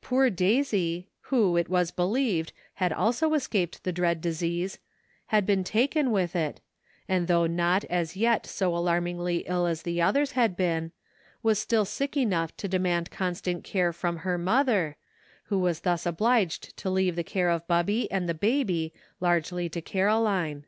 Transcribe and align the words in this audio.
Poor 0.00 0.30
Daisy, 0.30 1.10
who, 1.28 1.58
it 1.58 1.68
was 1.68 1.90
believed, 1.90 2.54
had 2.76 2.90
also 2.90 3.34
es 3.34 3.46
caped 3.46 3.84
the 3.84 3.92
dread 3.92 4.22
disease, 4.22 4.78
had 5.26 5.44
been 5.44 5.62
taken 5.62 6.10
with 6.10 6.34
it, 6.34 6.62
and 7.06 7.28
though 7.28 7.46
not, 7.46 7.84
as 7.90 8.16
yet, 8.16 8.46
so 8.46 8.74
alarmingly 8.74 9.44
ill 9.46 9.66
as 9.66 9.82
the 9.82 10.00
others 10.00 10.32
had 10.32 10.56
been, 10.56 10.90
was 11.42 11.58
still 11.58 11.84
sick 11.84 12.16
enough 12.16 12.56
to 12.56 12.66
demand 12.66 13.10
constant 13.10 13.62
care 13.62 13.92
from 13.92 14.16
her 14.24 14.38
mother, 14.38 14.96
who 15.52 15.58
was 15.58 15.80
thus 15.80 16.06
obliged 16.06 16.74
to 16.78 16.88
leave 16.88 17.14
the 17.14 17.22
care 17.22 17.50
of 17.50 17.68
Bubby 17.68 18.10
and 18.10 18.26
the 18.26 18.32
baby 18.32 18.94
largely 19.20 19.68
to 19.68 19.82
Caroline. 19.82 20.64